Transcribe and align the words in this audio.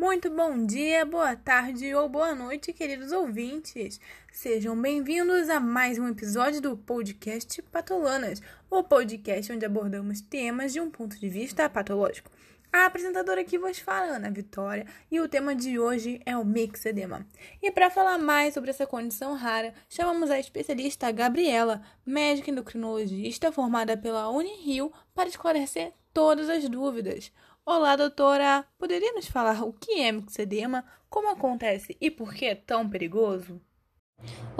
Muito 0.00 0.30
bom 0.30 0.64
dia, 0.64 1.04
boa 1.04 1.36
tarde 1.36 1.94
ou 1.94 2.08
boa 2.08 2.34
noite, 2.34 2.72
queridos 2.72 3.12
ouvintes. 3.12 4.00
Sejam 4.32 4.74
bem-vindos 4.74 5.50
a 5.50 5.60
mais 5.60 5.98
um 5.98 6.08
episódio 6.08 6.58
do 6.58 6.74
podcast 6.74 7.60
Patolanas, 7.64 8.40
o 8.70 8.82
podcast 8.82 9.52
onde 9.52 9.66
abordamos 9.66 10.22
temas 10.22 10.72
de 10.72 10.80
um 10.80 10.90
ponto 10.90 11.20
de 11.20 11.28
vista 11.28 11.68
patológico. 11.68 12.30
A 12.72 12.86
apresentadora 12.86 13.44
que 13.44 13.58
vos 13.58 13.78
fala, 13.78 14.16
Ana 14.16 14.30
Vitória, 14.30 14.86
e 15.10 15.20
o 15.20 15.28
tema 15.28 15.54
de 15.54 15.78
hoje 15.78 16.18
é 16.24 16.34
o 16.34 16.46
mixedema. 16.46 17.26
E 17.60 17.70
para 17.70 17.90
falar 17.90 18.16
mais 18.16 18.54
sobre 18.54 18.70
essa 18.70 18.86
condição 18.86 19.34
rara, 19.34 19.74
chamamos 19.86 20.30
a 20.30 20.40
especialista 20.40 21.12
Gabriela, 21.12 21.82
médica 22.06 22.50
endocrinologista 22.50 23.52
formada 23.52 23.98
pela 23.98 24.30
Unirio, 24.30 24.90
para 25.14 25.28
esclarecer 25.28 25.92
todas 26.14 26.48
as 26.48 26.68
dúvidas. 26.68 27.30
Olá, 27.64 27.96
doutora! 27.96 28.66
Poderia 28.78 29.12
nos 29.14 29.26
falar 29.26 29.62
o 29.64 29.72
que 29.72 30.00
é 30.00 30.12
mixedema, 30.12 30.84
como 31.08 31.30
acontece 31.30 31.96
e 32.00 32.10
por 32.10 32.34
que 32.34 32.44
é 32.46 32.54
tão 32.54 32.88
perigoso? 32.88 33.60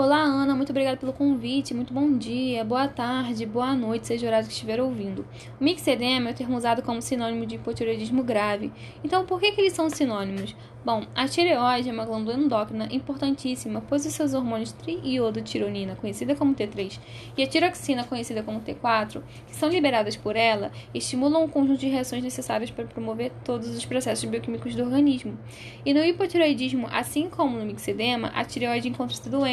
Olá, 0.01 0.23
Ana, 0.23 0.57
muito 0.57 0.71
obrigada 0.71 0.97
pelo 0.97 1.13
convite. 1.13 1.75
Muito 1.75 1.93
bom 1.93 2.17
dia, 2.17 2.65
boa 2.65 2.89
tarde, 2.89 3.45
boa 3.45 3.75
noite, 3.75 4.07
seja 4.07 4.25
o 4.25 4.29
horário 4.31 4.47
que 4.47 4.53
estiver 4.55 4.81
ouvindo. 4.81 5.27
O 5.61 5.63
mixedema 5.63 6.31
é 6.31 6.33
o 6.33 6.35
termo 6.35 6.57
usado 6.57 6.81
como 6.81 7.03
sinônimo 7.03 7.45
de 7.45 7.57
hipotireoidismo 7.57 8.23
grave. 8.23 8.73
Então, 9.05 9.27
por 9.27 9.39
que, 9.39 9.53
que 9.53 9.61
eles 9.61 9.75
são 9.75 9.91
sinônimos? 9.91 10.57
Bom, 10.83 11.05
a 11.15 11.29
tireoide 11.29 11.91
é 11.91 11.93
uma 11.93 12.07
glândula 12.07 12.39
endócrina 12.39 12.89
importantíssima, 12.91 13.83
pois 13.87 14.07
os 14.07 14.15
seus 14.15 14.33
hormônios 14.33 14.73
triiodotironina, 14.73 15.95
conhecida 15.95 16.35
como 16.35 16.55
T3, 16.55 16.99
e 17.37 17.43
a 17.43 17.47
tiroxina, 17.47 18.05
conhecida 18.05 18.43
como 18.43 18.63
T4, 18.63 19.21
que 19.47 19.55
são 19.55 19.69
liberadas 19.69 20.17
por 20.17 20.37
ela, 20.37 20.73
estimulam 20.95 21.45
um 21.45 21.49
conjunto 21.49 21.81
de 21.81 21.89
reações 21.89 22.25
necessárias 22.25 22.71
para 22.71 22.87
promover 22.87 23.31
todos 23.45 23.69
os 23.69 23.85
processos 23.85 24.25
bioquímicos 24.25 24.75
do 24.75 24.83
organismo. 24.83 25.39
E 25.85 25.93
no 25.93 26.03
hipotireoidismo, 26.03 26.89
assim 26.91 27.29
como 27.29 27.59
no 27.59 27.67
mixedema, 27.67 28.29
a 28.29 28.43
tireoide 28.43 28.89
encontra-se 28.89 29.29
doente. 29.29 29.50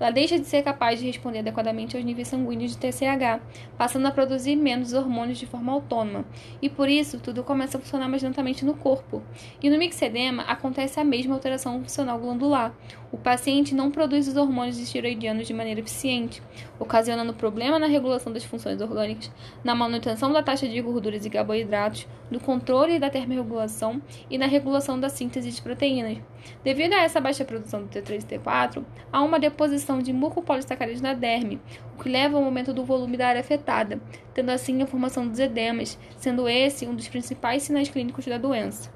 Ela 0.00 0.10
deixa 0.10 0.38
de 0.38 0.46
ser 0.46 0.62
capaz 0.62 0.98
de 0.98 1.06
responder 1.06 1.40
adequadamente 1.40 1.96
aos 1.96 2.04
níveis 2.04 2.28
sanguíneos 2.28 2.72
de 2.72 2.78
TSH, 2.78 3.40
passando 3.76 4.06
a 4.06 4.10
produzir 4.10 4.56
menos 4.56 4.92
hormônios 4.92 5.38
de 5.38 5.46
forma 5.46 5.72
autônoma. 5.72 6.24
E 6.60 6.68
por 6.68 6.88
isso, 6.88 7.18
tudo 7.20 7.44
começa 7.44 7.78
a 7.78 7.80
funcionar 7.80 8.08
mais 8.08 8.22
lentamente 8.22 8.64
no 8.64 8.74
corpo. 8.74 9.22
E 9.62 9.68
no 9.68 9.78
mixedema, 9.78 10.42
acontece 10.44 10.98
a 10.98 11.04
mesma 11.04 11.34
alteração 11.34 11.80
funcional 11.80 12.18
glandular. 12.18 12.74
O 13.12 13.16
paciente 13.16 13.74
não 13.74 13.90
produz 13.90 14.26
os 14.26 14.36
hormônios 14.36 14.78
esteroidianos 14.78 15.46
de 15.46 15.54
maneira 15.54 15.80
eficiente, 15.80 16.42
ocasionando 16.78 17.32
problema 17.32 17.78
na 17.78 17.86
regulação 17.86 18.32
das 18.32 18.44
funções 18.44 18.80
orgânicas, 18.80 19.30
na 19.62 19.74
manutenção 19.74 20.32
da 20.32 20.42
taxa 20.42 20.68
de 20.68 20.80
gorduras 20.80 21.24
e 21.24 21.30
carboidratos, 21.30 22.06
no 22.30 22.40
controle 22.40 22.98
da 22.98 23.08
termorregulação 23.08 24.02
e 24.28 24.36
na 24.36 24.46
regulação 24.46 24.98
da 24.98 25.08
síntese 25.08 25.50
de 25.50 25.62
proteínas. 25.62 26.18
Devido 26.62 26.94
a 26.94 27.02
essa 27.02 27.20
baixa 27.20 27.44
produção 27.44 27.82
do 27.82 27.88
T3 27.88 28.22
e 28.22 28.38
T4, 28.38 28.84
há 29.12 29.22
uma 29.26 29.38
deposição 29.38 29.98
de 29.98 30.12
mucopolissacarídeos 30.12 31.02
na 31.02 31.12
derme, 31.12 31.60
o 31.94 32.02
que 32.02 32.08
leva 32.08 32.38
ao 32.38 32.44
aumento 32.44 32.72
do 32.72 32.84
volume 32.84 33.16
da 33.16 33.28
área 33.28 33.40
afetada, 33.40 34.00
tendo 34.32 34.50
assim 34.50 34.82
a 34.82 34.86
formação 34.86 35.26
dos 35.26 35.38
edemas, 35.38 35.98
sendo 36.16 36.48
esse 36.48 36.86
um 36.86 36.94
dos 36.94 37.08
principais 37.08 37.64
sinais 37.64 37.88
clínicos 37.88 38.24
da 38.24 38.38
doença. 38.38 38.90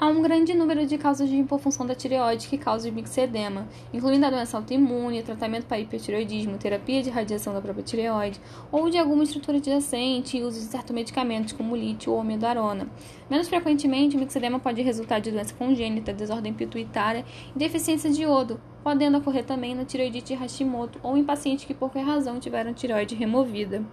Há 0.00 0.06
um 0.06 0.22
grande 0.22 0.54
número 0.54 0.86
de 0.86 0.96
causas 0.96 1.28
de 1.28 1.34
hipofunção 1.34 1.84
da 1.84 1.92
tireoide 1.92 2.46
que 2.46 2.56
causam 2.56 2.92
mixedema, 2.92 3.66
incluindo 3.92 4.24
a 4.26 4.30
doença 4.30 4.56
autoimune, 4.56 5.24
tratamento 5.24 5.66
para 5.66 5.80
hipertireoidismo, 5.80 6.56
terapia 6.56 7.02
de 7.02 7.10
radiação 7.10 7.52
da 7.52 7.60
própria 7.60 7.82
tireoide, 7.82 8.40
ou 8.70 8.88
de 8.88 8.96
alguma 8.96 9.24
estrutura 9.24 9.56
adjacente 9.56 10.38
e 10.38 10.44
uso 10.44 10.60
de 10.60 10.66
certos 10.66 10.94
medicamentos 10.94 11.52
como 11.52 11.74
lítio 11.74 12.12
ou 12.12 12.20
amidarona. 12.20 12.88
Menos 13.28 13.48
frequentemente, 13.48 14.16
o 14.16 14.20
mixedema 14.20 14.60
pode 14.60 14.80
resultar 14.82 15.18
de 15.18 15.32
doença 15.32 15.52
congênita, 15.54 16.12
desordem 16.12 16.54
pituitária 16.54 17.24
e 17.52 17.58
deficiência 17.58 18.08
de 18.08 18.22
iodo, 18.22 18.60
podendo 18.88 19.18
ocorrer 19.18 19.44
também 19.44 19.74
na 19.74 19.84
tireoidite 19.84 20.32
Hashimoto 20.32 20.98
ou 21.02 21.14
em 21.14 21.22
pacientes 21.22 21.66
que 21.66 21.74
por 21.74 21.90
qualquer 21.90 22.06
razão 22.06 22.40
tiveram 22.40 22.72
tireoide 22.72 23.14
removida. 23.14 23.84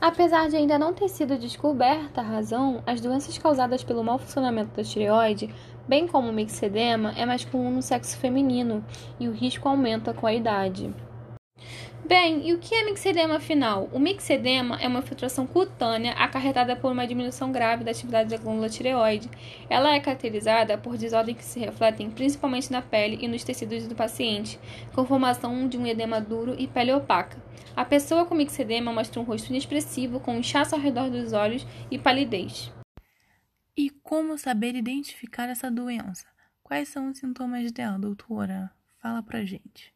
Apesar 0.00 0.48
de 0.48 0.54
ainda 0.54 0.78
não 0.78 0.94
ter 0.94 1.08
sido 1.08 1.36
descoberta 1.36 2.20
a 2.20 2.24
razão, 2.24 2.84
as 2.86 3.00
doenças 3.00 3.36
causadas 3.36 3.82
pelo 3.82 4.04
mau 4.04 4.20
funcionamento 4.20 4.76
da 4.76 4.84
tireoide, 4.84 5.52
bem 5.88 6.06
como 6.06 6.28
o 6.28 6.32
mixedema, 6.32 7.12
é 7.16 7.26
mais 7.26 7.44
comum 7.44 7.72
no 7.72 7.82
sexo 7.82 8.16
feminino 8.16 8.84
e 9.18 9.26
o 9.26 9.32
risco 9.32 9.68
aumenta 9.68 10.14
com 10.14 10.24
a 10.24 10.32
idade. 10.32 10.94
Bem, 12.04 12.48
e 12.48 12.52
o 12.52 12.58
que 12.58 12.74
é 12.74 12.84
mixedema 12.84 13.36
afinal? 13.36 13.88
O 13.92 13.98
mixedema 13.98 14.76
é 14.80 14.88
uma 14.88 14.98
infiltração 14.98 15.46
cutânea 15.46 16.12
acarretada 16.12 16.74
por 16.74 16.90
uma 16.90 17.06
diminuição 17.06 17.52
grave 17.52 17.84
da 17.84 17.92
atividade 17.92 18.28
da 18.28 18.36
glândula 18.36 18.68
tireoide. 18.68 19.30
Ela 19.70 19.94
é 19.94 20.00
caracterizada 20.00 20.76
por 20.76 20.96
desordens 20.96 21.38
que 21.38 21.44
se 21.44 21.60
refletem 21.60 22.10
principalmente 22.10 22.72
na 22.72 22.82
pele 22.82 23.18
e 23.20 23.28
nos 23.28 23.44
tecidos 23.44 23.86
do 23.86 23.94
paciente, 23.94 24.58
com 24.92 25.06
formação 25.06 25.68
de 25.68 25.78
um 25.78 25.86
edema 25.86 26.20
duro 26.20 26.56
e 26.58 26.66
pele 26.66 26.92
opaca. 26.92 27.40
A 27.76 27.84
pessoa 27.84 28.26
com 28.26 28.34
mixedema 28.34 28.92
mostra 28.92 29.20
um 29.20 29.24
rosto 29.24 29.50
inexpressivo, 29.50 30.18
com 30.18 30.36
inchaço 30.36 30.74
ao 30.74 30.80
redor 30.80 31.08
dos 31.08 31.32
olhos 31.32 31.66
e 31.90 31.98
palidez. 31.98 32.72
E 33.76 33.88
como 33.88 34.36
saber 34.36 34.74
identificar 34.74 35.48
essa 35.48 35.70
doença? 35.70 36.26
Quais 36.62 36.88
são 36.88 37.10
os 37.10 37.18
sintomas 37.18 37.70
dela, 37.72 37.98
doutora? 37.98 38.70
Fala 38.98 39.22
pra 39.22 39.44
gente. 39.44 39.94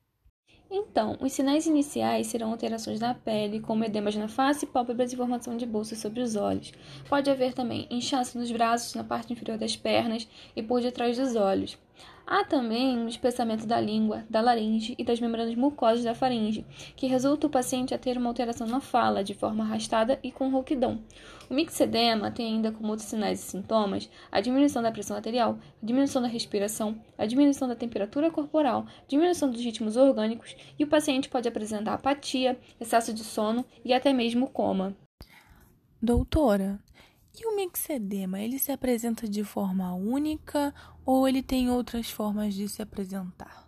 Então, 0.70 1.16
os 1.20 1.32
sinais 1.32 1.66
iniciais 1.66 2.26
serão 2.26 2.50
alterações 2.50 2.98
na 2.98 3.14
pele, 3.14 3.60
como 3.60 3.84
edemas 3.84 4.16
na 4.16 4.26
face, 4.26 4.66
pálpebras 4.66 5.12
e 5.12 5.16
formação 5.16 5.56
de 5.56 5.64
bolsas 5.64 5.98
sobre 5.98 6.20
os 6.20 6.34
olhos. 6.34 6.72
Pode 7.08 7.30
haver 7.30 7.54
também 7.54 7.86
inchaço 7.88 8.38
nos 8.38 8.50
braços, 8.50 8.94
na 8.94 9.04
parte 9.04 9.32
inferior 9.32 9.58
das 9.58 9.76
pernas 9.76 10.26
e 10.56 10.62
por 10.62 10.80
detrás 10.80 11.16
dos 11.16 11.36
olhos. 11.36 11.78
Há 12.26 12.42
também 12.42 12.98
um 12.98 13.06
espessamento 13.06 13.68
da 13.68 13.80
língua, 13.80 14.24
da 14.28 14.40
laringe 14.40 14.96
e 14.98 15.04
das 15.04 15.20
membranas 15.20 15.54
mucosas 15.54 16.02
da 16.02 16.12
faringe, 16.12 16.66
que 16.96 17.06
resulta 17.06 17.46
o 17.46 17.50
paciente 17.50 17.94
a 17.94 17.98
ter 17.98 18.18
uma 18.18 18.28
alteração 18.28 18.66
na 18.66 18.80
fala, 18.80 19.22
de 19.22 19.32
forma 19.32 19.62
arrastada 19.62 20.18
e 20.24 20.32
com 20.32 20.50
rouquidão. 20.50 21.00
O 21.48 21.54
mixedema 21.54 22.32
tem 22.32 22.54
ainda 22.54 22.72
como 22.72 22.88
outros 22.88 23.08
sinais 23.08 23.38
e 23.38 23.42
sintomas 23.44 24.10
a 24.32 24.40
diminuição 24.40 24.82
da 24.82 24.90
pressão 24.90 25.16
arterial, 25.16 25.56
a 25.80 25.86
diminuição 25.86 26.20
da 26.20 26.26
respiração, 26.26 27.00
a 27.16 27.26
diminuição 27.26 27.68
da 27.68 27.76
temperatura 27.76 28.28
corporal, 28.28 28.86
diminuição 29.06 29.48
dos 29.48 29.62
ritmos 29.62 29.96
orgânicos 29.96 30.56
e 30.76 30.82
o 30.82 30.88
paciente 30.88 31.28
pode 31.28 31.46
apresentar 31.46 31.94
apatia, 31.94 32.58
excesso 32.80 33.12
de 33.14 33.22
sono 33.22 33.64
e 33.84 33.94
até 33.94 34.12
mesmo 34.12 34.50
coma. 34.50 34.96
Doutora, 36.02 36.80
e 37.42 37.46
o 37.46 37.56
mixedema, 37.56 38.40
ele 38.40 38.58
se 38.58 38.72
apresenta 38.72 39.28
de 39.28 39.44
forma 39.44 39.94
única 39.94 40.74
ou 41.04 41.28
ele 41.28 41.42
tem 41.42 41.70
outras 41.70 42.10
formas 42.10 42.54
de 42.54 42.68
se 42.68 42.82
apresentar? 42.82 43.65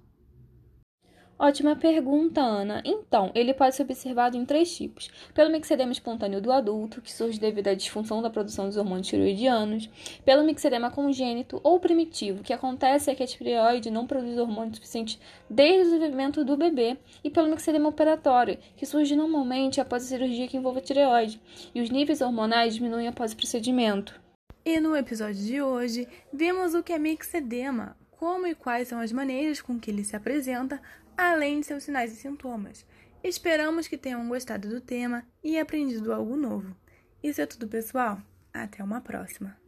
Ótima 1.40 1.76
pergunta, 1.76 2.40
Ana. 2.40 2.82
Então, 2.84 3.30
ele 3.32 3.54
pode 3.54 3.76
ser 3.76 3.84
observado 3.84 4.36
em 4.36 4.44
três 4.44 4.76
tipos: 4.76 5.08
pelo 5.32 5.52
mixedema 5.52 5.92
espontâneo 5.92 6.40
do 6.40 6.50
adulto, 6.50 7.00
que 7.00 7.12
surge 7.12 7.38
devido 7.38 7.68
à 7.68 7.74
disfunção 7.74 8.20
da 8.20 8.28
produção 8.28 8.66
dos 8.66 8.76
hormônios 8.76 9.06
tiroidianos, 9.06 9.88
pelo 10.24 10.42
mixedema 10.42 10.90
congênito 10.90 11.60
ou 11.62 11.78
primitivo, 11.78 12.42
que 12.42 12.52
acontece 12.52 13.08
é 13.08 13.14
que 13.14 13.22
a 13.22 13.26
tireoide 13.26 13.88
não 13.88 14.04
produz 14.04 14.36
hormônio 14.36 14.74
suficiente 14.74 15.20
desde 15.48 15.82
o 15.82 15.84
desenvolvimento 15.84 16.44
do 16.44 16.56
bebê, 16.56 16.96
e 17.22 17.30
pelo 17.30 17.48
mixedema 17.48 17.88
operatório, 17.88 18.58
que 18.76 18.84
surge 18.84 19.14
normalmente 19.14 19.80
após 19.80 20.02
a 20.02 20.06
cirurgia 20.08 20.48
que 20.48 20.56
envolve 20.56 20.80
a 20.80 20.82
tireoide, 20.82 21.40
e 21.72 21.80
os 21.80 21.88
níveis 21.88 22.20
hormonais 22.20 22.74
diminuem 22.74 23.06
após 23.06 23.32
o 23.32 23.36
procedimento. 23.36 24.20
E 24.64 24.80
no 24.80 24.96
episódio 24.96 25.40
de 25.40 25.62
hoje, 25.62 26.08
vimos 26.32 26.74
o 26.74 26.82
que 26.82 26.92
é 26.92 26.98
mixedema, 26.98 27.96
como 28.10 28.48
e 28.48 28.56
quais 28.56 28.88
são 28.88 28.98
as 28.98 29.12
maneiras 29.12 29.62
com 29.62 29.78
que 29.78 29.92
ele 29.92 30.02
se 30.02 30.16
apresenta, 30.16 30.82
além 31.18 31.60
de 31.60 31.66
seus 31.66 31.82
sinais 31.82 32.12
e 32.12 32.16
sintomas. 32.16 32.86
Esperamos 33.24 33.88
que 33.88 33.98
tenham 33.98 34.28
gostado 34.28 34.68
do 34.68 34.80
tema 34.80 35.26
e 35.42 35.58
aprendido 35.58 36.12
algo 36.12 36.36
novo. 36.36 36.76
Isso 37.20 37.40
é 37.40 37.46
tudo, 37.46 37.66
pessoal. 37.66 38.22
Até 38.54 38.82
uma 38.84 39.00
próxima! 39.00 39.67